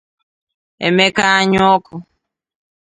[0.87, 1.95] Emeka Anyaọkụ